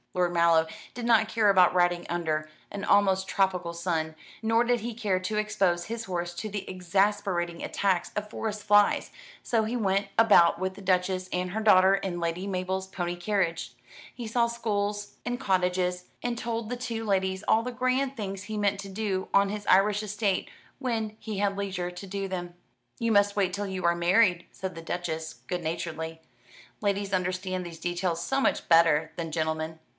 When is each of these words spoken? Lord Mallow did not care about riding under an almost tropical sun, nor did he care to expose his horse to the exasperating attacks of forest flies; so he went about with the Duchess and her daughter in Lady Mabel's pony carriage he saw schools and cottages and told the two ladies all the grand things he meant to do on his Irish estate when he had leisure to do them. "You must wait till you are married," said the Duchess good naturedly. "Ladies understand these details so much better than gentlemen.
Lord 0.13 0.33
Mallow 0.33 0.67
did 0.93 1.05
not 1.05 1.29
care 1.29 1.49
about 1.49 1.73
riding 1.73 2.05
under 2.09 2.49
an 2.69 2.83
almost 2.83 3.29
tropical 3.29 3.71
sun, 3.73 4.15
nor 4.41 4.63
did 4.65 4.81
he 4.81 4.93
care 4.93 5.21
to 5.21 5.37
expose 5.37 5.85
his 5.85 6.03
horse 6.05 6.33
to 6.35 6.49
the 6.49 6.69
exasperating 6.69 7.63
attacks 7.63 8.11
of 8.15 8.29
forest 8.29 8.63
flies; 8.63 9.11
so 9.41 9.63
he 9.63 9.77
went 9.77 10.07
about 10.17 10.59
with 10.59 10.73
the 10.73 10.81
Duchess 10.81 11.29
and 11.31 11.51
her 11.51 11.61
daughter 11.61 11.95
in 11.95 12.19
Lady 12.19 12.45
Mabel's 12.45 12.87
pony 12.87 13.15
carriage 13.15 13.73
he 14.13 14.27
saw 14.27 14.47
schools 14.47 15.13
and 15.23 15.39
cottages 15.39 16.05
and 16.21 16.37
told 16.37 16.67
the 16.69 16.75
two 16.75 17.05
ladies 17.05 17.43
all 17.47 17.63
the 17.63 17.71
grand 17.71 18.17
things 18.17 18.43
he 18.43 18.57
meant 18.57 18.81
to 18.81 18.89
do 18.89 19.29
on 19.33 19.47
his 19.47 19.65
Irish 19.67 20.03
estate 20.03 20.49
when 20.79 21.15
he 21.19 21.37
had 21.37 21.55
leisure 21.55 21.91
to 21.91 22.07
do 22.07 22.27
them. 22.27 22.55
"You 22.99 23.11
must 23.13 23.35
wait 23.37 23.53
till 23.53 23.67
you 23.67 23.85
are 23.85 23.95
married," 23.95 24.45
said 24.51 24.73
the 24.75 24.81
Duchess 24.81 25.35
good 25.47 25.63
naturedly. 25.63 26.21
"Ladies 26.81 27.13
understand 27.13 27.65
these 27.65 27.79
details 27.79 28.21
so 28.25 28.41
much 28.41 28.67
better 28.67 29.13
than 29.15 29.31
gentlemen. 29.31 29.79